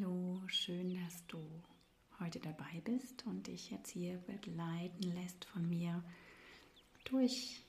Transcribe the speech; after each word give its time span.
Hallo, 0.00 0.40
schön, 0.46 0.94
dass 0.94 1.26
du 1.26 1.38
heute 2.20 2.38
dabei 2.38 2.80
bist 2.84 3.26
und 3.26 3.46
dich 3.46 3.70
jetzt 3.70 3.90
hier 3.90 4.16
begleiten 4.18 5.02
lässt 5.14 5.44
von 5.46 5.68
mir 5.68 6.02
durch 7.04 7.62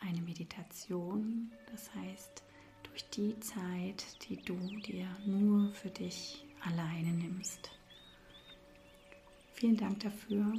eine 0.00 0.20
Meditation. 0.20 1.50
Das 1.70 1.94
heißt, 1.94 2.42
durch 2.82 3.08
die 3.10 3.38
Zeit, 3.40 4.04
die 4.28 4.36
du 4.36 4.56
dir 4.80 5.06
nur 5.24 5.72
für 5.72 5.88
dich 5.90 6.44
alleine 6.62 7.12
nimmst. 7.12 7.70
Vielen 9.52 9.76
Dank 9.76 10.00
dafür 10.00 10.52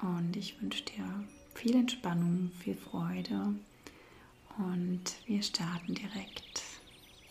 und 0.00 0.36
ich 0.36 0.60
wünsche 0.60 0.84
dir 0.84 1.24
viel 1.54 1.76
Entspannung, 1.76 2.50
viel 2.58 2.74
Freude 2.74 3.54
und 4.58 5.02
wir 5.26 5.42
starten 5.42 5.94
direkt, 5.94 6.62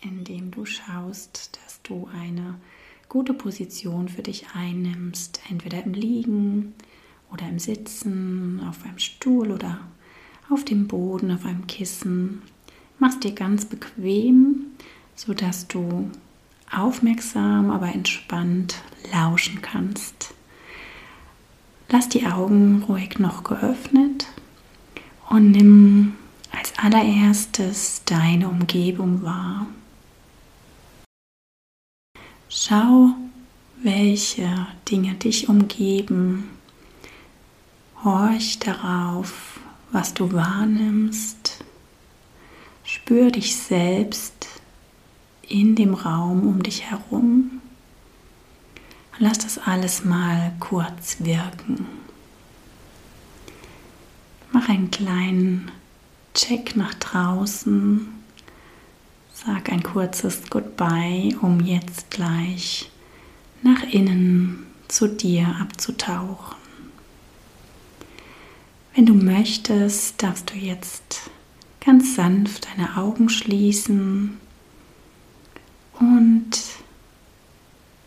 indem 0.01 0.51
du 0.51 0.65
schaust, 0.65 1.57
dass 1.57 1.81
du 1.81 2.07
eine 2.07 2.59
gute 3.09 3.33
Position 3.33 4.09
für 4.09 4.21
dich 4.21 4.45
einnimmst, 4.53 5.41
entweder 5.49 5.83
im 5.83 5.93
Liegen 5.93 6.73
oder 7.31 7.47
im 7.47 7.59
Sitzen, 7.59 8.61
auf 8.67 8.83
einem 8.83 8.99
Stuhl 8.99 9.51
oder 9.51 9.79
auf 10.49 10.63
dem 10.63 10.87
Boden, 10.87 11.31
auf 11.31 11.45
einem 11.45 11.67
Kissen. 11.67 12.41
Machst 12.99 13.23
dir 13.23 13.33
ganz 13.33 13.65
bequem, 13.65 14.67
sodass 15.15 15.67
du 15.67 16.09
aufmerksam, 16.71 17.71
aber 17.71 17.93
entspannt 17.93 18.75
lauschen 19.11 19.61
kannst. 19.61 20.33
Lass 21.89 22.09
die 22.09 22.25
Augen 22.25 22.83
ruhig 22.87 23.19
noch 23.19 23.43
geöffnet 23.43 24.27
und 25.29 25.51
nimm 25.51 26.15
als 26.51 26.73
allererstes 26.77 28.01
deine 28.05 28.47
Umgebung 28.49 29.21
wahr. 29.21 29.67
Schau, 32.57 33.09
welche 33.83 34.49
Dinge 34.89 35.15
dich 35.15 35.49
umgeben. 35.49 36.51
Horch 38.01 38.59
darauf, 38.59 39.59
was 39.91 40.13
du 40.13 40.31
wahrnimmst. 40.31 41.65
Spür 42.85 43.29
dich 43.29 43.57
selbst 43.57 44.47
in 45.41 45.75
dem 45.75 45.93
Raum 45.93 46.47
um 46.47 46.63
dich 46.63 46.89
herum. 46.89 47.61
Lass 49.19 49.39
das 49.39 49.57
alles 49.57 50.05
mal 50.05 50.53
kurz 50.61 51.17
wirken. 51.19 51.85
Mach 54.53 54.69
einen 54.69 54.91
kleinen 54.91 55.71
Check 56.33 56.77
nach 56.77 56.93
draußen 56.93 58.14
Sag 59.37 59.69
ein 59.69 59.83
kurzes 59.83 60.49
Goodbye, 60.49 61.35
um 61.41 61.59
jetzt 61.59 62.09
gleich 62.09 62.89
nach 63.63 63.83
innen 63.83 64.65
zu 64.87 65.09
dir 65.09 65.57
abzutauchen. 65.59 66.55
Wenn 68.93 69.05
du 69.05 69.13
möchtest, 69.13 70.23
darfst 70.23 70.51
du 70.51 70.55
jetzt 70.57 71.29
ganz 71.83 72.15
sanft 72.15 72.69
deine 72.69 72.95
Augen 72.95 73.27
schließen 73.27 74.39
und 75.99 76.51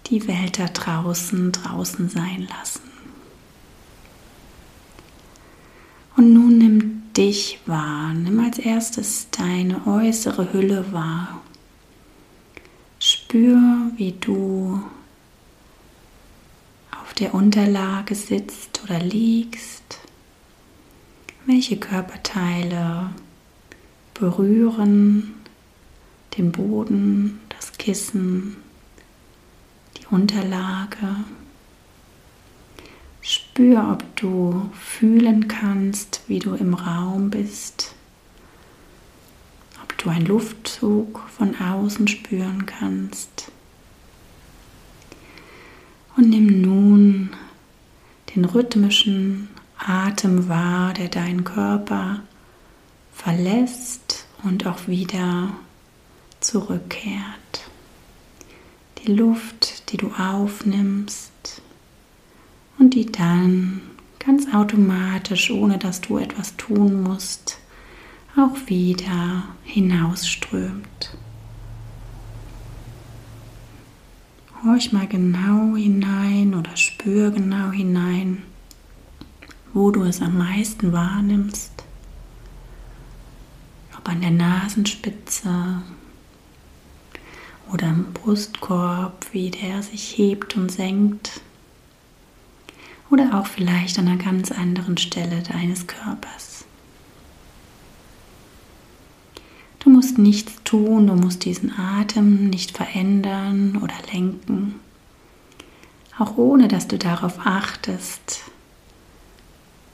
die 0.06 0.26
Welt 0.26 0.58
da 0.58 0.66
draußen 0.68 1.52
draußen 1.52 2.08
sein 2.08 2.48
lassen. 2.48 2.97
Und 6.18 6.32
nun 6.32 6.58
nimm 6.58 7.12
dich 7.16 7.60
wahr. 7.66 8.12
Nimm 8.12 8.40
als 8.40 8.58
erstes 8.58 9.28
deine 9.30 9.86
äußere 9.86 10.52
Hülle 10.52 10.92
wahr. 10.92 11.42
Spür, 12.98 13.92
wie 13.94 14.10
du 14.18 14.82
auf 17.00 17.14
der 17.14 17.34
Unterlage 17.34 18.16
sitzt 18.16 18.80
oder 18.82 18.98
liegst. 18.98 20.00
Welche 21.46 21.76
Körperteile 21.76 23.10
berühren 24.12 25.34
den 26.36 26.50
Boden, 26.50 27.38
das 27.48 27.74
Kissen, 27.74 28.56
die 29.96 30.06
Unterlage. 30.12 31.14
Spür, 33.58 33.88
ob 33.90 34.14
du 34.14 34.70
fühlen 34.72 35.48
kannst, 35.48 36.20
wie 36.28 36.38
du 36.38 36.54
im 36.54 36.74
Raum 36.74 37.28
bist. 37.28 37.92
Ob 39.82 39.98
du 39.98 40.10
einen 40.10 40.26
Luftzug 40.26 41.28
von 41.28 41.56
außen 41.60 42.06
spüren 42.06 42.66
kannst. 42.66 43.50
Und 46.16 46.30
nimm 46.30 46.60
nun 46.60 47.30
den 48.32 48.44
rhythmischen 48.44 49.48
Atem 49.76 50.48
wahr, 50.48 50.94
der 50.94 51.08
deinen 51.08 51.42
Körper 51.42 52.20
verlässt 53.12 54.26
und 54.44 54.68
auch 54.68 54.86
wieder 54.86 55.48
zurückkehrt. 56.38 57.68
Die 58.98 59.12
Luft, 59.14 59.90
die 59.90 59.96
du 59.96 60.12
aufnimmst, 60.12 61.32
und 62.78 62.94
die 62.94 63.06
dann 63.06 63.80
ganz 64.18 64.52
automatisch, 64.52 65.50
ohne 65.50 65.78
dass 65.78 66.00
du 66.00 66.18
etwas 66.18 66.56
tun 66.56 67.02
musst, 67.02 67.58
auch 68.36 68.56
wieder 68.66 69.44
hinausströmt. 69.64 71.16
Horch 74.64 74.92
mal 74.92 75.06
genau 75.06 75.76
hinein 75.76 76.54
oder 76.54 76.76
spür 76.76 77.30
genau 77.30 77.70
hinein, 77.70 78.42
wo 79.72 79.90
du 79.90 80.02
es 80.02 80.20
am 80.20 80.36
meisten 80.36 80.92
wahrnimmst. 80.92 81.84
Ob 83.96 84.08
an 84.08 84.20
der 84.20 84.30
Nasenspitze 84.30 85.82
oder 87.72 87.88
im 87.88 88.12
Brustkorb, 88.12 89.26
wie 89.32 89.50
der 89.50 89.82
sich 89.82 90.18
hebt 90.18 90.56
und 90.56 90.70
senkt 90.70 91.40
oder 93.10 93.38
auch 93.38 93.46
vielleicht 93.46 93.98
an 93.98 94.08
einer 94.08 94.22
ganz 94.22 94.52
anderen 94.52 94.96
Stelle 94.98 95.42
deines 95.42 95.86
Körpers. 95.86 96.64
Du 99.78 99.90
musst 99.90 100.18
nichts 100.18 100.52
tun, 100.64 101.06
du 101.06 101.14
musst 101.14 101.44
diesen 101.44 101.72
Atem 101.78 102.50
nicht 102.50 102.76
verändern 102.76 103.78
oder 103.82 103.94
lenken, 104.12 104.74
auch 106.18 106.36
ohne 106.36 106.66
dass 106.66 106.88
du 106.88 106.98
darauf 106.98 107.46
achtest, 107.46 108.40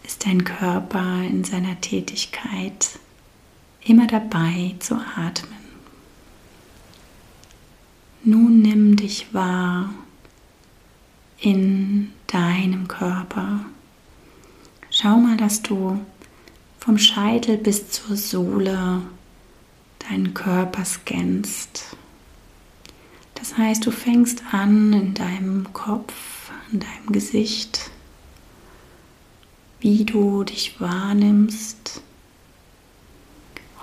ist 0.04 0.26
dein 0.26 0.44
Körper 0.44 1.22
in 1.22 1.44
seiner 1.44 1.80
Tätigkeit 1.80 2.98
immer 3.84 4.06
dabei 4.06 4.74
zu 4.78 4.94
atmen. 4.94 5.52
Nun 8.24 8.62
nimm 8.62 8.96
dich 8.96 9.34
wahr 9.34 9.90
in 11.38 12.13
deinem 12.34 12.88
Körper. 12.88 13.60
Schau 14.90 15.16
mal, 15.18 15.36
dass 15.36 15.62
du 15.62 16.04
vom 16.80 16.98
Scheitel 16.98 17.56
bis 17.56 17.90
zur 17.90 18.16
Sohle 18.16 19.02
deinen 20.08 20.34
Körper 20.34 20.84
scannst. 20.84 21.96
Das 23.36 23.56
heißt, 23.56 23.86
du 23.86 23.90
fängst 23.90 24.42
an 24.52 24.92
in 24.92 25.14
deinem 25.14 25.72
Kopf, 25.72 26.50
in 26.72 26.80
deinem 26.80 27.12
Gesicht, 27.12 27.90
wie 29.80 30.04
du 30.04 30.44
dich 30.44 30.80
wahrnimmst, 30.80 32.02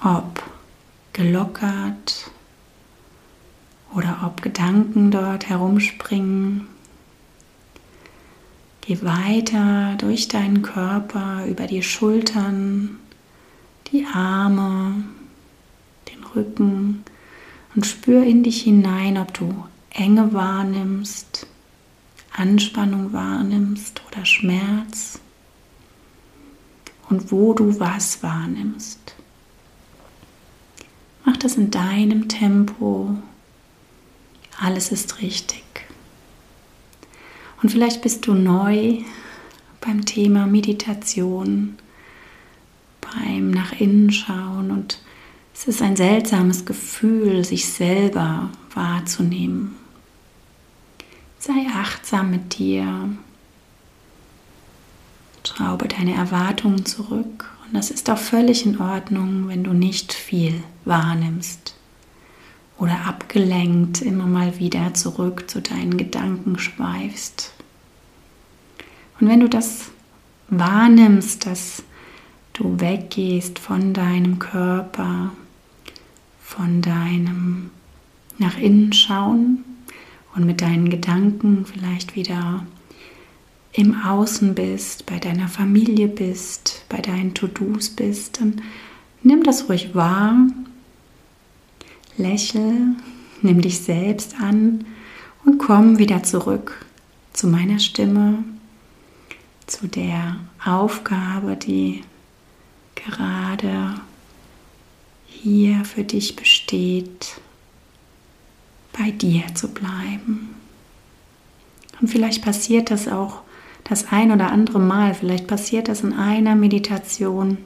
ob 0.03 0.43
gelockert 1.13 2.31
oder 3.93 4.23
ob 4.25 4.41
Gedanken 4.41 5.11
dort 5.11 5.47
herumspringen. 5.47 6.67
Geh 8.81 8.99
weiter 9.03 9.95
durch 9.99 10.27
deinen 10.27 10.63
Körper, 10.63 11.45
über 11.45 11.67
die 11.67 11.83
Schultern, 11.83 12.97
die 13.91 14.05
Arme, 14.05 15.03
den 16.09 16.23
Rücken 16.35 17.03
und 17.75 17.85
spür 17.85 18.23
in 18.23 18.43
dich 18.43 18.63
hinein, 18.63 19.17
ob 19.17 19.33
du 19.33 19.65
Enge 19.91 20.33
wahrnimmst, 20.33 21.47
Anspannung 22.33 23.13
wahrnimmst 23.13 24.01
oder 24.09 24.25
Schmerz 24.25 25.19
und 27.09 27.31
wo 27.31 27.53
du 27.53 27.79
was 27.79 28.23
wahrnimmst. 28.23 29.15
Mach 31.25 31.37
das 31.37 31.55
in 31.55 31.69
deinem 31.69 32.29
Tempo. 32.29 33.15
Alles 34.59 34.91
ist 34.91 35.21
richtig. 35.21 35.63
Und 37.61 37.69
vielleicht 37.69 38.01
bist 38.01 38.25
du 38.27 38.33
neu 38.33 38.99
beim 39.81 40.05
Thema 40.05 40.47
Meditation, 40.47 41.77
beim 43.01 43.51
Nach 43.51 43.73
innen 43.79 44.11
schauen 44.11 44.71
und 44.71 44.99
es 45.53 45.67
ist 45.67 45.81
ein 45.81 45.95
seltsames 45.95 46.65
Gefühl, 46.65 47.43
sich 47.45 47.67
selber 47.67 48.49
wahrzunehmen. 48.73 49.75
Sei 51.37 51.67
achtsam 51.75 52.31
mit 52.31 52.57
dir. 52.57 53.09
Schraube 55.45 55.87
deine 55.87 56.15
Erwartungen 56.15 56.85
zurück. 56.85 57.49
Und 57.65 57.73
das 57.75 57.91
ist 57.91 58.09
auch 58.09 58.17
völlig 58.17 58.65
in 58.65 58.79
Ordnung, 58.79 59.47
wenn 59.49 59.63
du 59.63 59.73
nicht 59.73 60.13
viel 60.13 60.63
wahrnimmst 60.85 61.75
oder 62.81 63.05
abgelenkt 63.05 64.01
immer 64.01 64.25
mal 64.25 64.57
wieder 64.57 64.95
zurück 64.95 65.47
zu 65.47 65.61
deinen 65.61 65.97
Gedanken 65.97 66.57
schweifst. 66.57 67.53
Und 69.19 69.29
wenn 69.29 69.39
du 69.39 69.47
das 69.47 69.91
wahrnimmst, 70.49 71.45
dass 71.45 71.83
du 72.53 72.79
weggehst 72.79 73.59
von 73.59 73.93
deinem 73.93 74.39
Körper, 74.39 75.31
von 76.41 76.81
deinem 76.81 77.69
nach 78.39 78.57
innen 78.57 78.91
schauen 78.93 79.63
und 80.35 80.47
mit 80.47 80.61
deinen 80.61 80.89
Gedanken 80.89 81.67
vielleicht 81.67 82.15
wieder 82.15 82.65
im 83.73 83.95
Außen 84.01 84.55
bist, 84.55 85.05
bei 85.05 85.19
deiner 85.19 85.49
Familie 85.49 86.07
bist, 86.07 86.83
bei 86.89 86.97
deinen 86.97 87.35
To-Dos 87.35 87.91
bist, 87.91 88.41
dann 88.41 88.59
nimm 89.21 89.43
das 89.43 89.69
ruhig 89.69 89.93
wahr, 89.93 90.47
lächel, 92.17 92.95
nimm 93.41 93.61
dich 93.61 93.79
selbst 93.79 94.35
an 94.41 94.85
und 95.45 95.57
komm 95.57 95.97
wieder 95.97 96.23
zurück 96.23 96.85
zu 97.33 97.47
meiner 97.47 97.79
Stimme, 97.79 98.43
zu 99.67 99.87
der 99.87 100.37
Aufgabe, 100.63 101.55
die 101.55 102.03
gerade 102.95 103.95
hier 105.25 105.85
für 105.85 106.03
dich 106.03 106.35
besteht, 106.35 107.39
bei 108.97 109.11
dir 109.11 109.43
zu 109.55 109.69
bleiben. 109.69 110.55
Und 111.99 112.09
vielleicht 112.09 112.43
passiert 112.43 112.91
das 112.91 113.07
auch 113.07 113.41
das 113.83 114.11
ein 114.11 114.31
oder 114.31 114.51
andere 114.51 114.79
Mal, 114.79 115.13
vielleicht 115.13 115.47
passiert 115.47 115.87
das 115.87 116.01
in 116.01 116.13
einer 116.13 116.55
Meditation 116.55 117.57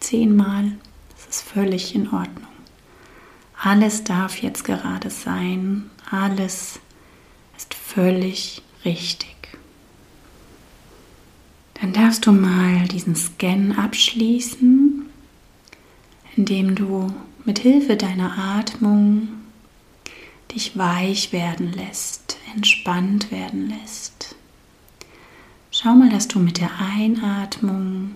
zehnmal. 0.00 0.72
Das 1.14 1.36
ist 1.36 1.48
völlig 1.48 1.94
in 1.94 2.08
Ordnung. 2.12 2.53
Alles 3.64 4.04
darf 4.04 4.42
jetzt 4.42 4.64
gerade 4.64 5.08
sein. 5.08 5.88
Alles 6.10 6.80
ist 7.56 7.72
völlig 7.72 8.60
richtig. 8.84 9.34
Dann 11.80 11.94
darfst 11.94 12.26
du 12.26 12.32
mal 12.32 12.86
diesen 12.88 13.16
Scan 13.16 13.72
abschließen, 13.72 15.06
indem 16.36 16.74
du 16.74 17.14
mit 17.46 17.58
Hilfe 17.58 17.96
deiner 17.96 18.36
Atmung 18.36 19.28
dich 20.54 20.76
weich 20.76 21.32
werden 21.32 21.72
lässt, 21.72 22.36
entspannt 22.54 23.32
werden 23.32 23.70
lässt. 23.70 24.36
Schau 25.70 25.94
mal, 25.94 26.10
dass 26.10 26.28
du 26.28 26.38
mit 26.38 26.60
der 26.60 26.70
Einatmung 26.78 28.14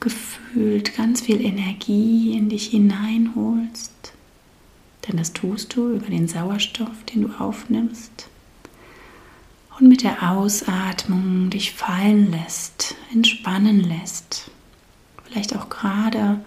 gefühlt 0.00 0.96
ganz 0.96 1.20
viel 1.20 1.40
Energie 1.44 2.32
in 2.36 2.48
dich 2.48 2.66
hineinholst. 2.68 4.12
Denn 5.06 5.16
das 5.16 5.32
tust 5.32 5.76
du 5.76 5.94
über 5.94 6.06
den 6.06 6.28
Sauerstoff, 6.28 7.04
den 7.12 7.22
du 7.22 7.28
aufnimmst. 7.38 8.28
Und 9.78 9.88
mit 9.88 10.02
der 10.02 10.30
Ausatmung 10.30 11.50
dich 11.50 11.72
fallen 11.72 12.30
lässt, 12.30 12.96
entspannen 13.12 13.80
lässt. 13.80 14.50
Vielleicht 15.24 15.56
auch 15.56 15.68
gerade 15.68 16.44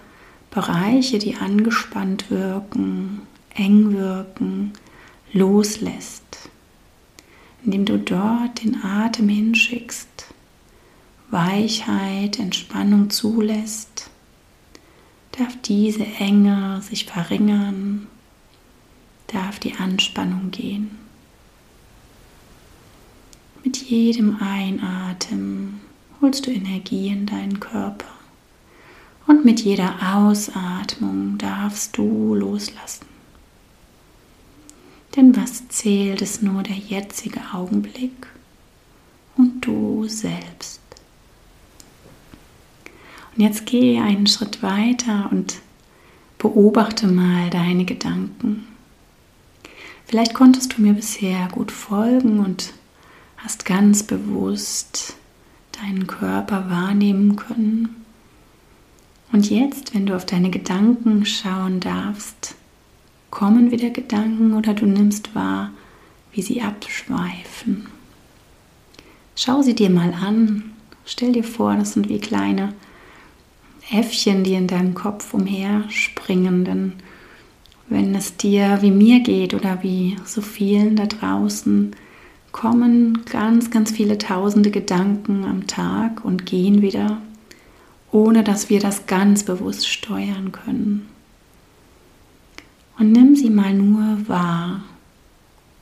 Bereiche, 0.51 1.17
die 1.17 1.35
angespannt 1.35 2.29
wirken, 2.29 3.21
eng 3.55 3.93
wirken, 3.93 4.73
loslässt 5.31 6.23
indem 7.65 7.85
du 7.85 7.97
dort 7.97 8.63
den 8.63 8.83
Atem 8.83 9.29
hinschickst, 9.29 10.07
Weichheit, 11.33 12.37
Entspannung 12.37 13.09
zulässt, 13.09 14.11
darf 15.31 15.59
diese 15.63 16.05
Enge 16.05 16.79
sich 16.83 17.05
verringern, 17.05 18.07
darf 19.25 19.57
die 19.57 19.73
Anspannung 19.73 20.51
gehen. 20.51 20.91
Mit 23.63 23.77
jedem 23.77 24.37
Einatmen 24.39 25.81
holst 26.21 26.45
du 26.45 26.51
Energie 26.51 27.07
in 27.07 27.25
deinen 27.25 27.59
Körper 27.59 28.05
und 29.25 29.43
mit 29.43 29.61
jeder 29.61 30.15
Ausatmung 30.15 31.39
darfst 31.39 31.97
du 31.97 32.35
loslassen. 32.35 33.07
Denn 35.15 35.35
was 35.35 35.67
zählt, 35.69 36.21
ist 36.21 36.43
nur 36.43 36.61
der 36.61 36.77
jetzige 36.77 37.41
Augenblick 37.53 38.27
und 39.35 39.61
du 39.61 40.07
selbst. 40.07 40.82
Und 43.35 43.43
jetzt 43.43 43.65
gehe 43.65 44.01
einen 44.01 44.27
Schritt 44.27 44.61
weiter 44.61 45.29
und 45.31 45.59
beobachte 46.37 47.07
mal 47.07 47.49
deine 47.49 47.85
Gedanken. 47.85 48.67
Vielleicht 50.05 50.33
konntest 50.33 50.77
du 50.77 50.81
mir 50.81 50.93
bisher 50.93 51.47
gut 51.51 51.71
folgen 51.71 52.39
und 52.39 52.73
hast 53.37 53.65
ganz 53.65 54.03
bewusst 54.03 55.15
deinen 55.71 56.05
Körper 56.05 56.69
wahrnehmen 56.69 57.35
können. 57.35 58.03
Und 59.31 59.49
jetzt, 59.49 59.95
wenn 59.95 60.05
du 60.05 60.15
auf 60.15 60.25
deine 60.25 60.51
Gedanken 60.51 61.25
schauen 61.25 61.79
darfst, 61.79 62.55
kommen 63.31 63.71
wieder 63.71 63.89
Gedanken 63.89 64.53
oder 64.53 64.75
du 64.75 64.85
nimmst 64.85 65.33
wahr, 65.33 65.71
wie 66.31 66.43
sie 66.43 66.61
abschweifen. 66.61 67.87
Schau 69.35 69.63
sie 69.63 69.73
dir 69.73 69.89
mal 69.89 70.13
an. 70.13 70.73
Stell 71.05 71.31
dir 71.31 71.43
vor, 71.43 71.75
das 71.75 71.93
sind 71.93 72.09
wie 72.09 72.19
kleine 72.19 72.73
Äffchen, 73.91 74.43
die 74.43 74.53
in 74.53 74.67
deinem 74.67 74.93
Kopf 74.93 75.33
umherspringen. 75.33 76.65
Denn 76.65 76.93
wenn 77.89 78.15
es 78.15 78.37
dir 78.37 78.79
wie 78.81 78.91
mir 78.91 79.19
geht 79.19 79.53
oder 79.53 79.83
wie 79.83 80.15
so 80.25 80.41
vielen 80.41 80.95
da 80.95 81.05
draußen, 81.05 81.95
kommen 82.51 83.25
ganz, 83.25 83.71
ganz 83.71 83.91
viele 83.91 84.17
tausende 84.17 84.71
Gedanken 84.71 85.43
am 85.43 85.67
Tag 85.67 86.23
und 86.23 86.45
gehen 86.45 86.81
wieder, 86.81 87.21
ohne 88.11 88.43
dass 88.43 88.69
wir 88.69 88.79
das 88.79 89.07
ganz 89.07 89.43
bewusst 89.43 89.87
steuern 89.87 90.51
können. 90.51 91.09
Und 92.97 93.11
nimm 93.11 93.35
sie 93.35 93.49
mal 93.49 93.73
nur 93.73 94.27
wahr, 94.27 94.83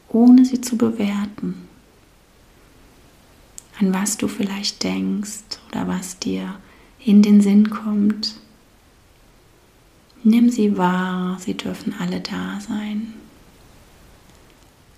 ohne 0.07 0.45
sie 0.45 0.61
zu 0.61 0.77
bewerten. 0.77 1.67
An 3.79 3.93
was 3.93 4.17
du 4.17 4.27
vielleicht 4.27 4.83
denkst 4.83 5.59
oder 5.69 5.87
was 5.87 6.19
dir 6.19 6.55
in 7.03 7.21
den 7.21 7.41
Sinn 7.41 7.69
kommt. 7.69 8.35
Nimm 10.23 10.49
sie 10.49 10.77
wahr, 10.77 11.37
sie 11.39 11.55
dürfen 11.55 11.95
alle 11.99 12.21
da 12.21 12.59
sein. 12.59 13.13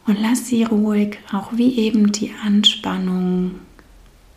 Und 0.06 0.20
lass 0.20 0.48
sie 0.48 0.64
ruhig, 0.64 1.18
auch 1.32 1.54
wie 1.54 1.78
eben 1.78 2.12
die 2.12 2.34
Anspannung 2.44 3.60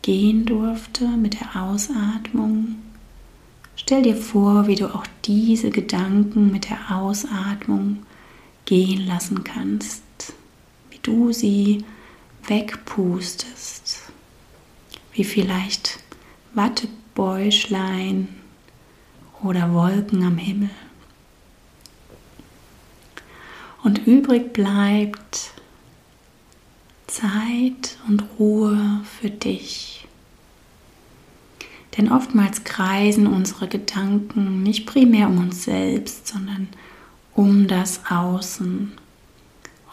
gehen 0.02 0.44
durfte 0.44 1.08
mit 1.08 1.40
der 1.40 1.60
Ausatmung. 1.60 2.76
Stell 3.74 4.02
dir 4.02 4.16
vor, 4.16 4.68
wie 4.68 4.76
du 4.76 4.94
auch 4.94 5.06
diese 5.24 5.70
Gedanken 5.70 6.52
mit 6.52 6.70
der 6.70 6.96
Ausatmung 6.96 8.06
gehen 8.64 9.04
lassen 9.06 9.42
kannst, 9.42 10.02
wie 10.90 10.98
du 11.02 11.32
sie 11.32 11.84
wegpustest, 12.46 14.02
wie 15.12 15.24
vielleicht 15.24 15.98
Wattebäuschlein 16.56 18.28
oder 19.42 19.72
Wolken 19.72 20.24
am 20.24 20.38
Himmel. 20.38 20.70
Und 23.84 24.06
übrig 24.06 24.52
bleibt 24.52 25.52
Zeit 27.06 27.98
und 28.08 28.24
Ruhe 28.38 29.02
für 29.04 29.30
dich. 29.30 30.08
Denn 31.96 32.10
oftmals 32.10 32.64
kreisen 32.64 33.26
unsere 33.26 33.68
Gedanken 33.68 34.62
nicht 34.62 34.86
primär 34.86 35.28
um 35.28 35.38
uns 35.38 35.64
selbst, 35.64 36.26
sondern 36.26 36.68
um 37.34 37.68
das 37.68 38.00
Außen, 38.10 38.92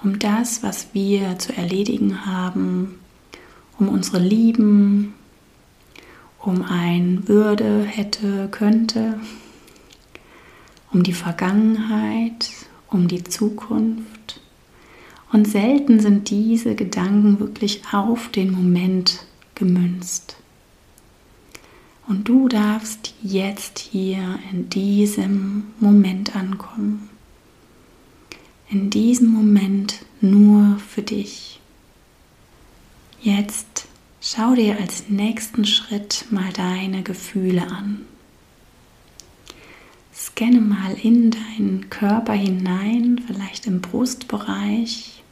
um 0.02 0.20
das, 0.20 0.64
was 0.64 0.94
wir 0.94 1.38
zu 1.40 1.56
erledigen 1.56 2.26
haben, 2.26 3.00
um 3.78 3.90
unsere 3.90 4.20
Lieben, 4.20 5.14
um 6.44 6.62
ein 6.62 7.28
Würde, 7.28 7.84
hätte, 7.84 8.50
könnte, 8.52 9.20
um 10.92 11.04
die 11.04 11.14
Vergangenheit, 11.14 12.50
um 12.90 13.08
die 13.08 13.24
Zukunft. 13.24 14.42
Und 15.32 15.48
selten 15.48 16.00
sind 16.00 16.30
diese 16.30 16.76
Gedanken 16.76 17.40
wirklich 17.40 17.82
auf 17.92 18.30
den 18.30 18.52
Moment 18.52 19.26
gemünzt. 19.56 20.36
Und 22.08 22.28
du 22.28 22.50
darfst 22.50 23.14
jetzt 23.24 23.80
hier 23.80 24.38
in 24.52 24.70
diesem 24.70 25.64
Moment 25.80 26.36
ankommen. 26.36 27.10
in 28.70 28.90
diesem 28.90 29.30
Moment 29.30 30.04
nur 30.20 30.80
für 30.80 31.04
dich. 31.04 31.60
Jetzt 33.22 33.88
schau 34.26 34.56
dir 34.56 34.80
als 34.80 35.10
nächsten 35.10 35.66
Schritt 35.66 36.26
mal 36.32 36.52
deine 36.54 37.04
Gefühle 37.04 37.64
an. 37.68 38.06
Scanne 40.16 40.62
mal 40.62 40.94
in 40.94 41.32
deinen 41.32 41.90
Körper 41.90 42.34
hinein, 42.34 43.22
vielleicht 43.28 43.68
im 43.68 43.82
Brustbereich. 43.82 45.24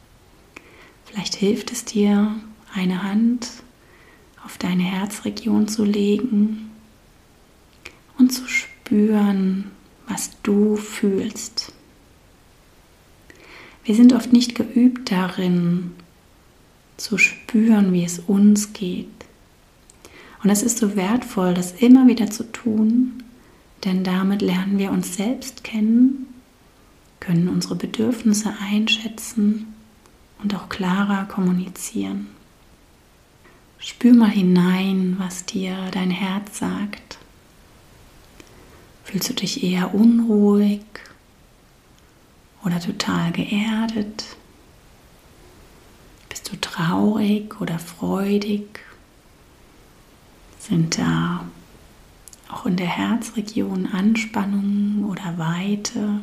Vielleicht 1.06 1.34
hilft 1.36 1.72
es 1.72 1.86
dir, 1.86 2.34
eine 2.74 3.02
Hand 3.02 3.48
auf 4.44 4.58
deine 4.58 4.82
Herzregion 4.82 5.68
zu 5.68 5.84
legen 5.84 6.70
und 8.18 8.30
zu 8.32 8.46
spüren, 8.46 9.70
was 10.06 10.32
du 10.42 10.76
fühlst. 10.76 11.72
Wir 13.84 13.94
sind 13.94 14.12
oft 14.12 14.32
nicht 14.32 14.54
geübt 14.54 15.10
darin, 15.10 15.92
zu 17.02 17.18
spüren, 17.18 17.92
wie 17.92 18.04
es 18.04 18.20
uns 18.20 18.72
geht. 18.72 19.08
Und 20.42 20.50
es 20.50 20.62
ist 20.62 20.78
so 20.78 20.96
wertvoll, 20.96 21.54
das 21.54 21.72
immer 21.72 22.06
wieder 22.06 22.30
zu 22.30 22.50
tun, 22.50 23.22
denn 23.84 24.04
damit 24.04 24.42
lernen 24.42 24.78
wir 24.78 24.90
uns 24.90 25.16
selbst 25.16 25.64
kennen, 25.64 26.26
können 27.20 27.48
unsere 27.48 27.76
Bedürfnisse 27.76 28.54
einschätzen 28.60 29.74
und 30.42 30.54
auch 30.54 30.68
klarer 30.68 31.26
kommunizieren. 31.26 32.28
Spür 33.78 34.14
mal 34.14 34.30
hinein, 34.30 35.16
was 35.18 35.44
dir 35.44 35.76
dein 35.90 36.10
Herz 36.10 36.58
sagt. 36.58 37.18
Fühlst 39.04 39.30
du 39.30 39.34
dich 39.34 39.64
eher 39.64 39.94
unruhig 39.94 40.82
oder 42.64 42.78
total 42.78 43.32
geerdet? 43.32 44.36
Du 46.52 46.60
traurig 46.60 47.58
oder 47.62 47.78
freudig? 47.78 48.80
Sind 50.58 50.98
da 50.98 51.46
auch 52.50 52.66
in 52.66 52.76
der 52.76 52.88
Herzregion 52.88 53.86
Anspannung 53.86 55.06
oder 55.08 55.38
Weite? 55.38 56.20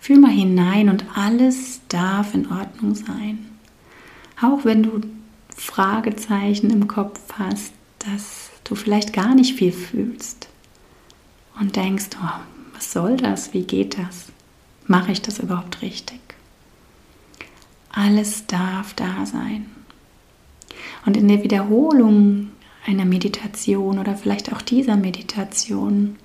Fühl 0.00 0.18
mal 0.18 0.32
hinein 0.32 0.90
und 0.90 1.06
alles 1.14 1.80
darf 1.88 2.34
in 2.34 2.52
Ordnung 2.52 2.94
sein. 2.94 3.38
Auch 4.42 4.66
wenn 4.66 4.82
du 4.82 5.00
Fragezeichen 5.56 6.68
im 6.68 6.88
Kopf 6.88 7.20
hast, 7.38 7.72
dass 8.00 8.50
du 8.64 8.74
vielleicht 8.74 9.14
gar 9.14 9.34
nicht 9.34 9.56
viel 9.56 9.72
fühlst 9.72 10.48
und 11.58 11.74
denkst, 11.74 12.10
oh, 12.22 12.40
was 12.74 12.92
soll 12.92 13.16
das? 13.16 13.54
Wie 13.54 13.62
geht 13.62 13.96
das? 13.96 14.26
Mache 14.86 15.12
ich 15.12 15.22
das 15.22 15.38
überhaupt 15.38 15.80
richtig? 15.80 16.20
Alles 17.92 18.46
darf 18.46 18.94
da 18.94 19.26
sein. 19.26 19.66
Und 21.04 21.16
in 21.16 21.28
der 21.28 21.42
Wiederholung 21.42 22.50
einer 22.86 23.04
Meditation 23.04 23.98
oder 23.98 24.16
vielleicht 24.16 24.52
auch 24.52 24.62
dieser 24.62 24.96
Meditation 24.96 26.16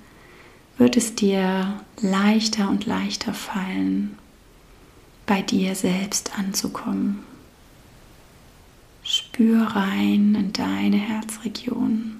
wird 0.77 0.97
es 0.97 1.15
dir 1.15 1.81
leichter 2.01 2.69
und 2.69 2.85
leichter 2.85 3.33
fallen, 3.33 4.17
bei 5.25 5.41
dir 5.41 5.75
selbst 5.75 6.37
anzukommen. 6.37 7.19
Spür 9.03 9.63
rein 9.63 10.35
in 10.35 10.53
deine 10.53 10.97
Herzregion. 10.97 12.17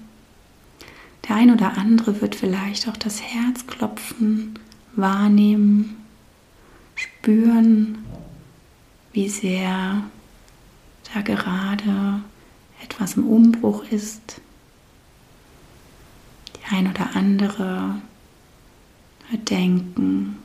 Der 1.27 1.35
ein 1.35 1.51
oder 1.51 1.77
andere 1.77 2.21
wird 2.21 2.35
vielleicht 2.35 2.87
auch 2.87 2.97
das 2.97 3.21
Herzklopfen 3.21 4.57
wahrnehmen, 4.95 5.97
spüren, 6.95 7.99
wie 9.17 9.29
sehr 9.29 10.03
da 11.11 11.21
gerade 11.21 12.21
etwas 12.83 13.15
im 13.15 13.27
Umbruch 13.27 13.83
ist. 13.85 14.41
Die 16.55 16.75
ein 16.75 16.87
oder 16.87 17.15
andere 17.15 17.95
wird 19.31 19.49
denken, 19.49 20.37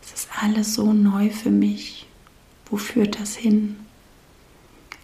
es 0.00 0.12
ist 0.12 0.28
alles 0.40 0.74
so 0.74 0.92
neu 0.92 1.30
für 1.30 1.50
mich. 1.50 2.06
Wo 2.70 2.76
führt 2.76 3.18
das 3.18 3.34
hin? 3.34 3.74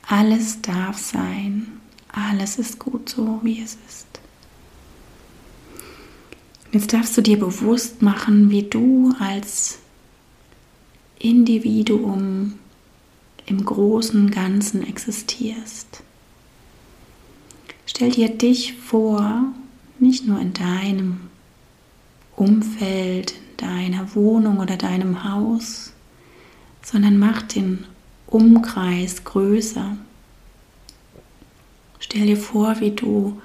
Alles 0.06 0.62
darf 0.62 0.96
sein. 0.96 1.80
Alles 2.06 2.56
ist 2.56 2.78
gut 2.78 3.08
so, 3.08 3.40
wie 3.42 3.60
es 3.60 3.78
ist. 3.88 4.06
Jetzt 6.70 6.92
darfst 6.92 7.16
du 7.16 7.20
dir 7.20 7.40
bewusst 7.40 8.00
machen, 8.00 8.50
wie 8.50 8.62
du 8.62 9.12
als 9.18 9.80
Individuum 11.18 12.60
im 13.46 13.64
großen 13.64 14.30
Ganzen 14.30 14.86
existierst. 14.86 16.02
Stell 17.86 18.10
dir 18.10 18.28
dich 18.28 18.74
vor, 18.74 19.44
nicht 19.98 20.26
nur 20.26 20.40
in 20.40 20.52
deinem 20.52 21.20
Umfeld, 22.36 23.32
in 23.32 23.56
deiner 23.68 24.14
Wohnung 24.14 24.58
oder 24.58 24.76
deinem 24.76 25.24
Haus, 25.24 25.92
sondern 26.82 27.18
mach 27.18 27.42
den 27.42 27.84
Umkreis 28.26 29.24
größer. 29.24 29.96
Stell 31.98 32.26
dir 32.26 32.36
vor, 32.36 32.80
wie 32.80 32.90
du 32.90 33.40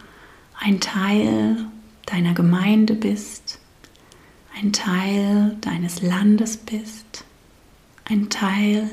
ein 0.60 0.80
Teil 0.80 1.66
deiner 2.06 2.34
Gemeinde 2.34 2.96
bist, 2.96 3.60
ein 4.60 4.74
Teil 4.74 5.58
deines 5.62 6.02
Landes 6.02 6.58
bist, 6.58 7.26
ein 8.06 8.30
Teil 8.30 8.90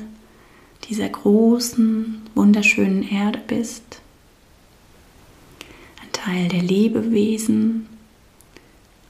dieser 0.89 1.09
großen, 1.09 2.21
wunderschönen 2.35 3.03
Erde 3.03 3.39
bist, 3.47 4.01
ein 6.01 6.11
Teil 6.11 6.47
der 6.47 6.61
Lebewesen, 6.61 7.87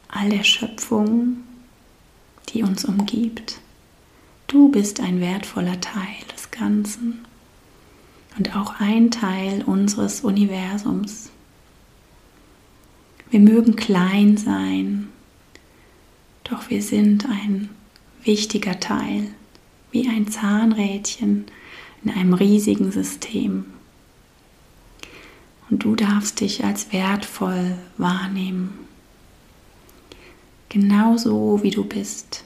all 0.07 0.29
der 0.29 0.43
Schöpfung, 0.43 1.37
die 2.49 2.63
uns 2.63 2.85
umgibt. 2.85 3.59
Du 4.47 4.69
bist 4.69 4.99
ein 4.99 5.19
wertvoller 5.19 5.81
Teil 5.81 6.15
des 6.33 6.51
Ganzen 6.51 7.25
und 8.37 8.55
auch 8.55 8.79
ein 8.79 9.11
Teil 9.11 9.63
unseres 9.63 10.21
Universums. 10.21 11.29
Wir 13.29 13.39
mögen 13.39 13.75
klein 13.75 14.37
sein, 14.37 15.09
doch 16.43 16.69
wir 16.69 16.81
sind 16.81 17.25
ein 17.25 17.69
wichtiger 18.23 18.79
Teil, 18.79 19.27
wie 19.91 20.07
ein 20.07 20.29
Zahnrädchen 20.29 21.45
in 22.05 22.11
einem 22.11 22.33
riesigen 22.33 22.91
System. 22.91 23.65
Und 25.69 25.83
du 25.83 25.95
darfst 25.95 26.39
dich 26.39 26.63
als 26.63 26.93
wertvoll 26.93 27.75
wahrnehmen. 27.97 28.73
Genauso 30.69 31.59
wie 31.63 31.71
du 31.71 31.83
bist. 31.83 32.43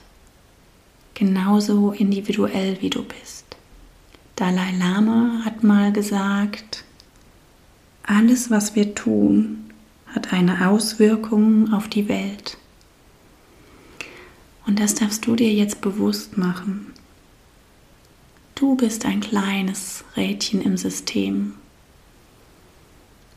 Genauso 1.13 1.91
individuell 1.91 2.81
wie 2.81 2.89
du 2.89 3.03
bist. 3.03 3.45
Dalai 4.37 4.71
Lama 4.77 5.41
hat 5.43 5.63
mal 5.63 5.91
gesagt, 5.91 6.85
alles, 8.03 8.49
was 8.49 8.75
wir 8.75 8.95
tun, 8.95 9.69
hat 10.07 10.31
eine 10.31 10.69
Auswirkung 10.69 11.73
auf 11.73 11.89
die 11.89 12.07
Welt. 12.07 12.57
Und 14.65 14.79
das 14.79 14.95
darfst 14.95 15.27
du 15.27 15.35
dir 15.35 15.51
jetzt 15.53 15.81
bewusst 15.81 16.37
machen. 16.37 16.93
Du 18.59 18.75
bist 18.75 19.05
ein 19.05 19.21
kleines 19.21 20.03
Rädchen 20.17 20.61
im 20.61 20.75
System 20.75 21.55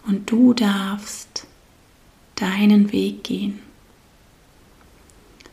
und 0.04 0.28
du 0.28 0.52
darfst 0.52 1.46
deinen 2.34 2.90
Weg 2.90 3.22
gehen. 3.22 3.60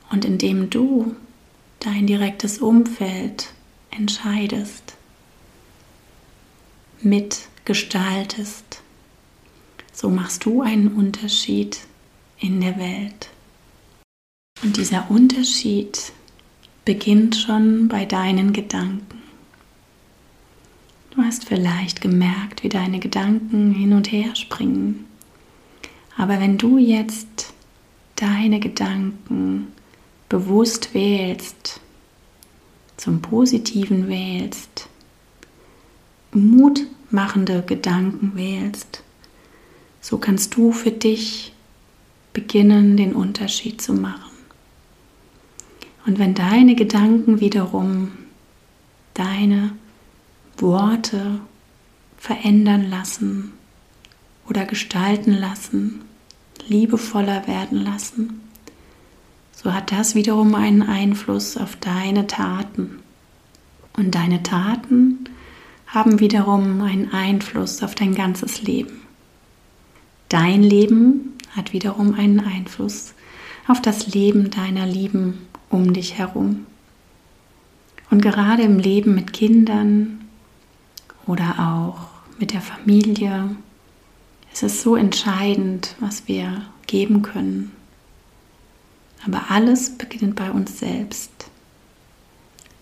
Und 0.10 0.26
indem 0.26 0.72
du 0.72 1.16
dein 1.82 2.08
direktes 2.08 2.58
Umfeld 2.58 3.54
entscheidest, 3.92 4.96
mitgestaltest, 7.02 8.82
so 9.94 10.10
machst 10.10 10.46
du 10.46 10.64
einen 10.64 10.88
Unterschied 10.88 11.82
in 12.40 12.60
der 12.60 12.80
Welt. 12.80 13.30
Und 14.64 14.78
dieser 14.78 15.12
Unterschied 15.12 16.12
beginnt 16.86 17.36
schon 17.36 17.88
bei 17.88 18.06
deinen 18.06 18.52
Gedanken. 18.52 19.19
Du 21.20 21.26
hast 21.26 21.44
vielleicht 21.44 22.00
gemerkt, 22.00 22.64
wie 22.64 22.70
deine 22.70 22.98
Gedanken 23.00 23.74
hin 23.74 23.92
und 23.92 24.10
her 24.10 24.38
springen. 24.38 25.06
Aber 26.16 26.40
wenn 26.40 26.58
du 26.58 26.78
jetzt 26.78 27.54
deine 28.16 28.62
Gedanken 28.62 29.68
bewusst 30.30 30.94
wählst, 30.94 31.82
zum 32.96 33.22
Positiven 33.22 34.08
wählst, 34.08 34.88
mutmachende 36.32 37.64
Gedanken 37.64 38.38
wählst, 38.38 39.04
so 40.00 40.20
kannst 40.20 40.56
du 40.56 40.72
für 40.72 40.92
dich 40.92 41.52
beginnen, 42.32 42.96
den 42.96 43.14
Unterschied 43.14 43.82
zu 43.82 43.94
machen. 43.94 44.38
Und 46.06 46.18
wenn 46.18 46.34
deine 46.34 46.76
Gedanken 46.76 47.42
wiederum 47.42 48.14
deine 49.16 49.74
Worte 50.62 51.40
verändern 52.18 52.90
lassen 52.90 53.54
oder 54.48 54.66
gestalten 54.66 55.34
lassen, 55.34 56.02
liebevoller 56.68 57.48
werden 57.48 57.84
lassen, 57.84 58.42
so 59.62 59.74
hat 59.74 59.92
das 59.92 60.16
wiederum 60.16 60.56
einen 60.56 60.84
Einfluss 60.84 61.58
auf 61.58 61.76
deine 61.76 62.28
Taten. 62.28 63.00
Und 63.98 64.16
deine 64.16 64.42
Taten 64.42 65.26
haben 65.86 66.22
wiederum 66.22 66.82
einen 66.82 67.12
Einfluss 67.12 67.84
auf 67.84 67.94
dein 67.94 68.16
ganzes 68.16 68.62
Leben. 68.62 69.02
Dein 70.30 70.64
Leben 70.64 71.34
hat 71.56 71.74
wiederum 71.74 72.14
einen 72.14 72.40
Einfluss 72.40 73.14
auf 73.68 73.82
das 73.82 74.08
Leben 74.14 74.50
deiner 74.50 74.86
Lieben 74.86 75.48
um 75.70 75.92
dich 75.92 76.18
herum. 76.18 76.66
Und 78.10 78.22
gerade 78.22 78.64
im 78.64 78.80
Leben 78.80 79.14
mit 79.14 79.34
Kindern 79.34 80.19
oder 81.30 81.60
auch 81.60 82.08
mit 82.40 82.54
der 82.54 82.62
Familie 82.62 83.56
ist 84.52 84.64
es 84.64 84.82
so 84.82 84.96
entscheidend, 84.96 85.96
was 86.00 86.28
wir 86.28 86.64
geben 86.88 87.22
können. 87.22 87.72
Aber 89.24 89.52
alles 89.52 89.96
beginnt 89.96 90.36
bei 90.36 90.50
uns 90.50 90.80
selbst. 90.80 91.30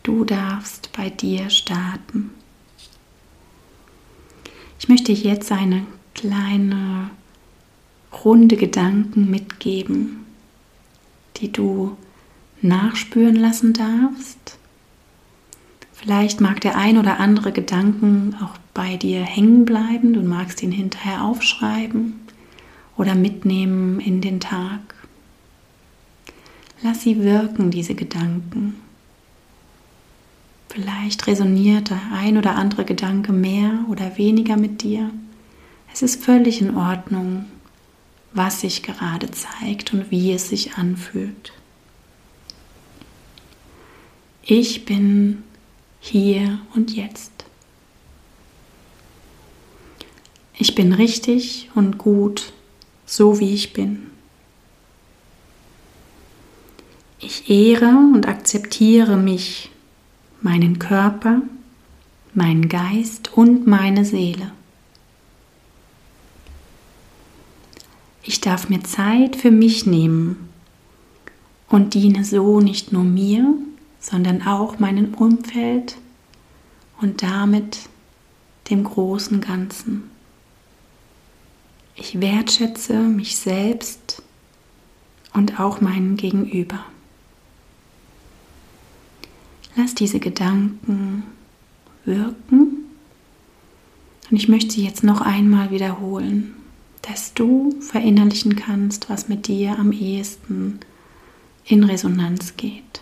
Du 0.02 0.24
darfst 0.24 0.94
bei 0.94 1.10
dir 1.10 1.50
starten. 1.50 2.32
Ich 4.80 4.88
möchte 4.88 5.12
jetzt 5.12 5.52
eine 5.52 5.86
kleine 6.16 7.10
runde 8.24 8.56
Gedanken 8.56 9.30
mitgeben, 9.30 10.26
die 11.36 11.52
du 11.52 11.98
nachspüren 12.62 13.36
lassen 13.36 13.74
darfst. 13.74 14.47
Vielleicht 16.00 16.42
mag 16.42 16.62
der 16.62 16.78
ein 16.78 17.00
oder 17.00 17.20
andere 17.20 17.52
Gedanken 17.52 18.36
auch 18.40 18.56
bei 18.76 18.98
dir 18.98 19.22
hängen 19.22 19.66
bleiben. 19.66 20.14
Du 20.14 20.22
magst 20.22 20.62
ihn 20.62 20.72
hinterher 20.72 21.24
aufschreiben 21.24 22.20
oder 22.98 23.16
mitnehmen 23.16 24.00
in 24.00 24.22
den 24.22 24.40
Tag. 24.40 24.80
Lass 26.84 27.02
sie 27.02 27.24
wirken, 27.24 27.72
diese 27.72 27.96
Gedanken. 27.96 28.76
Vielleicht 30.70 31.26
resoniert 31.26 31.90
der 31.90 32.02
ein 32.14 32.38
oder 32.38 32.56
andere 32.56 32.86
Gedanke 32.86 33.34
mehr 33.34 33.84
oder 33.90 34.20
weniger 34.20 34.56
mit 34.56 34.84
dir. 34.84 35.10
Es 35.92 36.04
ist 36.04 36.24
völlig 36.24 36.62
in 36.62 36.78
Ordnung, 36.78 37.46
was 38.34 38.62
sich 38.62 38.84
gerade 38.84 39.32
zeigt 39.32 39.94
und 39.94 40.12
wie 40.12 40.32
es 40.32 40.50
sich 40.50 40.76
anfühlt. 40.76 41.54
Ich 44.44 44.86
bin 44.86 45.42
hier 46.00 46.60
und 46.76 46.96
jetzt. 46.96 47.32
Ich 50.60 50.74
bin 50.76 50.94
richtig 50.94 51.70
und 51.76 51.98
gut, 51.98 52.54
so 53.06 53.40
wie 53.40 53.54
ich 53.54 53.74
bin. 53.74 54.08
Ich 57.20 57.50
ehre 57.50 57.90
und 58.14 58.28
akzeptiere 58.28 59.18
mich 59.18 59.70
meinen 60.42 60.80
Körper, 60.80 61.42
meinen 62.34 62.70
Geist 62.70 63.34
und 63.34 63.68
meine 63.68 64.06
Seele. 64.06 64.52
Ich 68.24 68.42
darf 68.42 68.70
mir 68.70 68.84
Zeit 68.84 69.36
für 69.36 69.52
mich 69.52 69.86
nehmen 69.86 70.50
und 71.70 71.94
diene 71.94 72.26
so 72.26 72.60
nicht 72.60 72.92
nur 72.92 73.04
mir, 73.04 73.54
sondern 74.00 74.46
auch 74.46 74.80
meinem 74.80 75.14
Umfeld 75.14 75.98
und 77.02 77.24
damit 77.24 77.90
dem 78.70 78.84
großen 78.84 79.42
Ganzen. 79.42 80.10
Ich 81.96 82.22
wertschätze 82.22 82.94
mich 83.00 83.38
selbst 83.38 84.22
und 85.34 85.60
auch 85.60 85.82
meinen 85.82 86.16
Gegenüber. 86.18 86.86
Lass 89.76 89.96
diese 89.96 90.20
Gedanken 90.20 91.24
wirken. 92.06 92.86
Und 94.30 94.38
ich 94.38 94.48
möchte 94.48 94.72
sie 94.72 94.84
jetzt 94.84 95.04
noch 95.04 95.22
einmal 95.22 95.72
wiederholen, 95.72 96.56
dass 97.02 97.34
du 97.34 97.80
verinnerlichen 97.80 98.56
kannst, 98.56 99.10
was 99.10 99.30
mit 99.30 99.48
dir 99.48 99.78
am 99.80 99.92
ehesten 99.92 100.80
in 101.66 101.84
Resonanz 101.84 102.58
geht. 102.58 103.02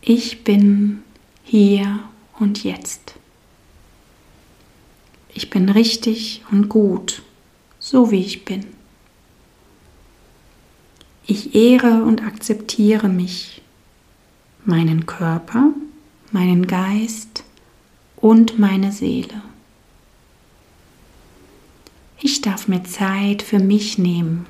Ich 0.00 0.44
bin 0.44 1.02
hier 1.42 2.00
und 2.38 2.64
jetzt. 2.64 3.14
Ich 5.34 5.50
bin 5.50 5.68
richtig 5.68 6.42
und 6.50 6.68
gut, 6.68 7.22
so 7.78 8.10
wie 8.10 8.20
ich 8.20 8.44
bin. 8.44 8.66
Ich 11.26 11.54
ehre 11.54 12.04
und 12.04 12.22
akzeptiere 12.22 13.08
mich 13.08 13.62
meinen 14.64 15.06
Körper, 15.06 15.72
meinen 16.32 16.66
Geist 16.66 17.44
und 18.16 18.58
meine 18.58 18.92
Seele. 18.92 19.42
Ich 22.20 22.40
darf 22.40 22.66
mir 22.66 22.82
Zeit 22.84 23.42
für 23.42 23.58
mich 23.58 23.98
nehmen 23.98 24.46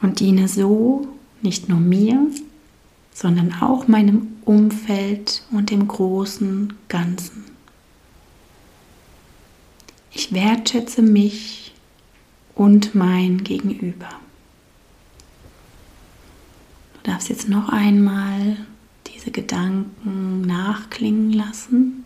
und 0.00 0.20
diene 0.20 0.48
so 0.48 1.06
nicht 1.42 1.68
nur 1.68 1.78
mir, 1.78 2.26
sondern 3.18 3.52
auch 3.60 3.88
meinem 3.88 4.28
Umfeld 4.44 5.42
und 5.50 5.70
dem 5.70 5.88
großen 5.88 6.72
Ganzen. 6.88 7.46
Ich 10.12 10.32
wertschätze 10.32 11.02
mich 11.02 11.74
und 12.54 12.94
mein 12.94 13.42
Gegenüber 13.42 14.08
darfst 17.02 17.28
jetzt 17.28 17.48
noch 17.48 17.70
einmal 17.70 18.56
diese 19.08 19.32
Gedanken 19.32 20.42
nachklingen 20.42 21.32
lassen. 21.32 22.04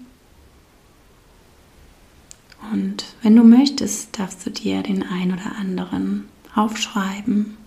Und 2.73 3.05
wenn 3.21 3.37
du 3.37 3.43
möchtest, 3.43 4.19
darfst 4.19 4.47
du 4.47 4.51
dir 4.51 4.83
den 4.83 5.03
ein 5.03 5.33
oder 5.33 5.57
anderen 5.59 6.25
aufschreiben. 6.55 7.59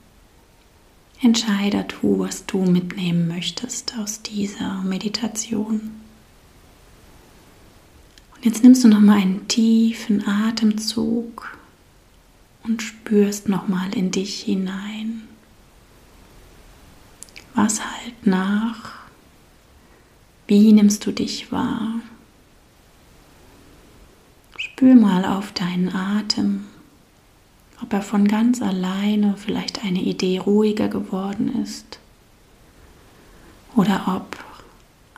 Entscheide 1.21 1.86
du, 1.86 2.19
was 2.19 2.45
du 2.45 2.65
mitnehmen 2.65 3.28
möchtest 3.28 3.97
aus 3.97 4.21
dieser 4.21 4.82
Meditation. 4.84 5.91
Und 8.36 8.45
jetzt 8.45 8.63
nimmst 8.63 8.84
du 8.84 8.88
noch 8.88 8.99
mal 8.99 9.17
einen 9.17 9.47
tiefen 9.47 10.28
Atemzug 10.28 11.58
und 12.63 12.82
spürst 12.82 13.47
noch 13.47 13.67
mal 13.67 13.95
in 13.95 14.12
dich 14.12 14.41
hinein. 14.41 15.28
Was 17.54 17.80
halt 17.80 18.28
nach? 18.28 18.93
Wie 20.47 20.73
nimmst 20.73 21.06
du 21.06 21.12
dich 21.12 21.51
wahr? 21.51 22.01
Spür 24.58 24.95
mal 24.95 25.23
auf 25.25 25.54
deinen 25.54 25.89
Atem, 25.95 26.65
ob 27.86 27.93
er 27.93 28.02
von 28.02 28.28
ganz 28.28 28.63
alleine 28.63 29.36
vielleicht 29.38 29.86
eine 29.86 30.02
Idee 30.02 30.39
ruhiger 30.39 30.88
geworden 30.88 31.62
ist 31.62 32.00
oder 33.76 34.06
ob 34.08 34.43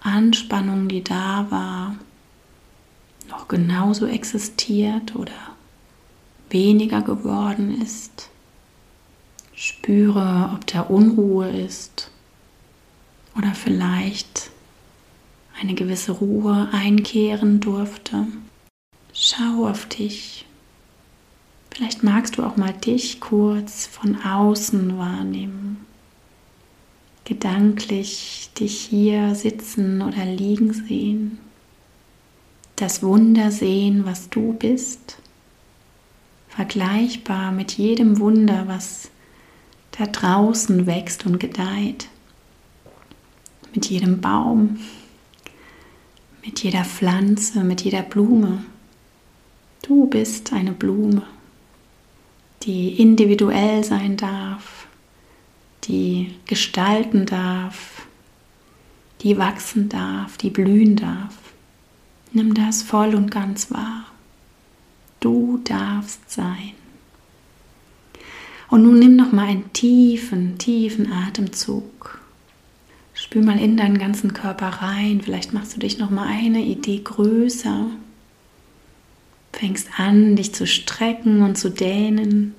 Anspannung, 0.01 0.89
die 0.89 1.01
da 1.01 1.47
war, 1.49 1.95
noch 3.29 3.47
genauso 3.47 4.05
existiert 4.05 5.15
oder 5.15 5.31
weniger 6.49 7.01
geworden 7.01 7.81
ist. 7.81 8.29
Spüre, 9.55 10.51
ob 10.53 10.67
da 10.67 10.81
Unruhe 10.81 11.49
ist 11.49 12.11
oder 13.37 13.53
vielleicht 13.53 14.51
eine 15.61 15.73
gewisse 15.73 16.11
Ruhe 16.11 16.67
einkehren 16.73 17.61
durfte. 17.61 18.27
Schau 19.13 19.67
auf 19.69 19.85
dich. 19.85 20.45
Vielleicht 21.77 22.01
magst 22.01 22.39
du 22.39 22.43
auch 22.43 22.57
mal 22.57 22.73
dich 22.73 23.19
kurz 23.19 23.85
von 23.85 24.19
außen 24.19 24.97
wahrnehmen. 24.97 25.85
Gedanklich 27.23 28.49
dich 28.59 28.79
hier 28.79 29.35
sitzen 29.35 30.01
oder 30.01 30.25
liegen 30.25 30.73
sehen. 30.73 31.37
Das 32.77 33.03
Wunder 33.03 33.51
sehen, 33.51 34.07
was 34.07 34.31
du 34.31 34.53
bist. 34.53 35.19
Vergleichbar 36.49 37.51
mit 37.51 37.73
jedem 37.73 38.17
Wunder, 38.17 38.67
was 38.67 39.11
da 39.91 40.07
draußen 40.07 40.87
wächst 40.87 41.27
und 41.27 41.39
gedeiht 41.39 42.07
mit 43.75 43.91
jedem 43.91 44.21
Baum, 44.21 44.79
mit 46.43 46.63
jeder 46.63 46.83
Pflanze, 46.83 47.63
mit 47.63 47.81
jeder 47.81 48.01
Blume. 48.01 48.63
Du 49.83 50.07
bist 50.07 50.51
eine 50.51 50.71
Blume, 50.71 51.21
die 52.63 53.01
individuell 53.01 53.83
sein 53.83 54.17
darf, 54.17 54.87
die 55.85 56.35
gestalten 56.45 57.25
darf, 57.25 58.07
die 59.21 59.37
wachsen 59.37 59.89
darf, 59.89 60.37
die 60.37 60.49
blühen 60.49 60.95
darf. 60.95 61.35
Nimm 62.33 62.53
das 62.53 62.83
voll 62.83 63.15
und 63.15 63.31
ganz 63.31 63.71
wahr. 63.71 64.05
Du 65.19 65.59
darfst 65.63 66.29
sein. 66.29 66.73
Und 68.69 68.83
nun 68.83 68.99
nimm 68.99 69.15
noch 69.15 69.31
mal 69.31 69.47
einen 69.47 69.71
tiefen, 69.73 70.57
tiefen 70.57 71.11
Atemzug. 71.11 72.19
Spür 73.13 73.41
mal 73.41 73.59
in 73.59 73.77
deinen 73.77 73.97
ganzen 73.97 74.33
Körper 74.33 74.67
rein. 74.67 75.21
Vielleicht 75.21 75.53
machst 75.53 75.75
du 75.75 75.79
dich 75.79 75.97
noch 75.97 76.09
mal 76.09 76.27
eine 76.27 76.61
Idee 76.61 76.99
größer. 77.03 77.87
Fängst 79.57 79.89
an, 79.97 80.35
dich 80.35 80.53
zu 80.53 80.67
strecken 80.67 81.41
und 81.41 81.57
zu 81.57 81.71
dehnen. 81.71 82.53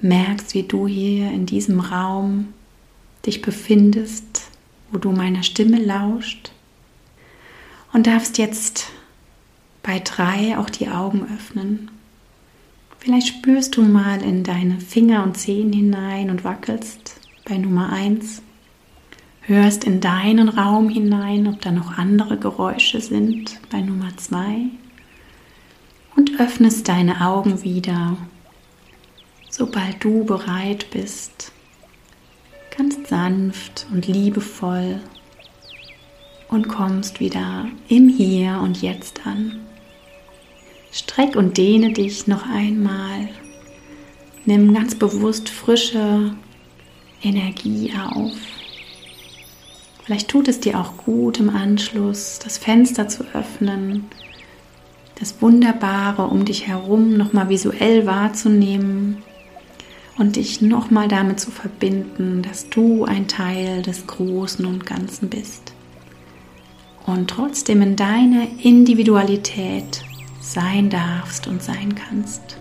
Merkst, 0.00 0.54
wie 0.54 0.62
du 0.62 0.86
hier 0.86 1.30
in 1.30 1.44
diesem 1.44 1.80
Raum 1.80 2.54
dich 3.26 3.42
befindest, 3.42 4.48
wo 4.90 4.96
du 4.96 5.12
meiner 5.12 5.42
Stimme 5.42 5.78
lauscht. 5.78 6.52
Und 7.92 8.06
darfst 8.06 8.38
jetzt 8.38 8.92
bei 9.82 9.98
drei 9.98 10.56
auch 10.56 10.70
die 10.70 10.88
Augen 10.88 11.26
öffnen. 11.34 11.90
Vielleicht 12.98 13.28
spürst 13.28 13.76
du 13.76 13.82
mal 13.82 14.22
in 14.22 14.42
deine 14.42 14.80
Finger 14.80 15.22
und 15.22 15.36
Zehen 15.36 15.70
hinein 15.70 16.30
und 16.30 16.44
wackelst 16.44 17.20
bei 17.44 17.58
Nummer 17.58 17.92
1. 17.92 18.40
Hörst 19.42 19.84
in 19.84 20.00
deinen 20.00 20.48
Raum 20.48 20.88
hinein, 20.88 21.46
ob 21.46 21.60
da 21.60 21.72
noch 21.72 21.98
andere 21.98 22.38
Geräusche 22.38 23.02
sind 23.02 23.60
bei 23.70 23.82
Nummer 23.82 24.16
2. 24.16 24.70
Und 26.16 26.38
öffnest 26.38 26.88
deine 26.88 27.26
Augen 27.26 27.62
wieder, 27.62 28.16
sobald 29.50 30.02
du 30.02 30.24
bereit 30.24 30.86
bist, 30.90 31.52
ganz 32.76 33.08
sanft 33.08 33.86
und 33.92 34.06
liebevoll 34.06 35.00
und 36.48 36.68
kommst 36.68 37.20
wieder 37.20 37.66
im 37.88 38.08
Hier 38.08 38.60
und 38.62 38.80
Jetzt 38.80 39.26
an. 39.26 39.60
Streck 40.92 41.34
und 41.34 41.56
dehne 41.56 41.92
dich 41.92 42.26
noch 42.28 42.48
einmal. 42.48 43.28
Nimm 44.44 44.72
ganz 44.74 44.94
bewusst 44.94 45.48
frische 45.48 46.36
Energie 47.22 47.92
auf. 48.14 48.32
Vielleicht 50.04 50.28
tut 50.28 50.48
es 50.48 50.60
dir 50.60 50.78
auch 50.78 50.96
gut 50.98 51.40
im 51.40 51.50
Anschluss, 51.50 52.38
das 52.38 52.58
Fenster 52.58 53.08
zu 53.08 53.24
öffnen, 53.32 54.04
das 55.18 55.40
Wunderbare 55.40 56.26
um 56.26 56.44
dich 56.44 56.66
herum 56.66 57.16
nochmal 57.16 57.48
visuell 57.48 58.06
wahrzunehmen 58.06 59.22
und 60.18 60.36
dich 60.36 60.60
nochmal 60.60 61.08
damit 61.08 61.40
zu 61.40 61.50
verbinden, 61.50 62.42
dass 62.42 62.68
du 62.68 63.04
ein 63.04 63.28
Teil 63.28 63.82
des 63.82 64.06
Großen 64.06 64.64
und 64.64 64.86
Ganzen 64.86 65.28
bist. 65.28 65.72
Und 67.06 67.28
trotzdem 67.28 67.82
in 67.82 67.96
deiner 67.96 68.46
Individualität 68.62 70.02
sein 70.40 70.90
darfst 70.90 71.46
und 71.46 71.62
sein 71.62 71.94
kannst. 71.94 72.58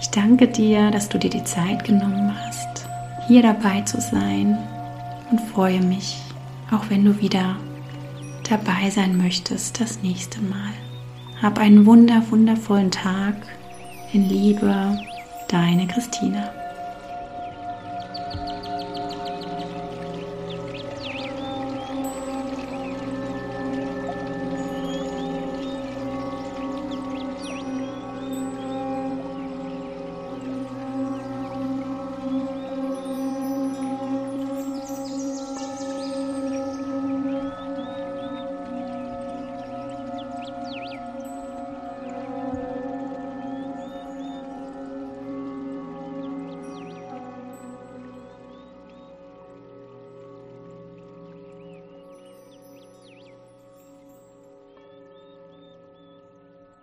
Ich 0.00 0.08
danke 0.08 0.48
dir, 0.48 0.90
dass 0.90 1.08
du 1.08 1.18
dir 1.18 1.30
die 1.30 1.44
Zeit 1.44 1.84
genommen 1.84 2.34
hast, 2.36 2.86
hier 3.28 3.42
dabei 3.42 3.82
zu 3.82 4.00
sein 4.00 4.58
und 5.30 5.40
freue 5.40 5.80
mich, 5.80 6.16
auch 6.70 6.84
wenn 6.88 7.04
du 7.04 7.20
wieder 7.20 7.56
dabei 8.48 8.90
sein 8.90 9.16
möchtest 9.16 9.80
das 9.80 10.02
nächste 10.02 10.40
Mal. 10.40 10.81
Hab 11.42 11.58
einen 11.58 11.86
wunder, 11.86 12.22
wundervollen 12.30 12.92
Tag 12.92 13.34
in 14.12 14.28
Liebe, 14.28 14.96
deine 15.48 15.88
Christina. 15.88 16.61